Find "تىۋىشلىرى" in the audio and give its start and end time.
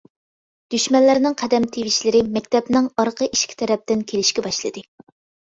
1.75-2.23